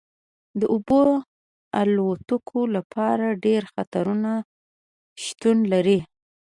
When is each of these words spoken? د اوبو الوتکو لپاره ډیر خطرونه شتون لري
د 0.59 0.61
اوبو 0.73 0.99
الوتکو 1.81 2.59
لپاره 2.75 3.25
ډیر 3.45 3.61
خطرونه 3.73 4.31
شتون 5.23 5.57
لري 5.73 5.99